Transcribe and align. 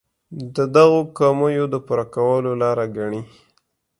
د 0.55 0.57
دغو 0.75 0.99
کمیو 1.17 1.65
د 1.73 1.75
پوره 1.85 2.05
کولو 2.15 2.51
لاره 2.61 2.85
ګڼي. 2.97 3.21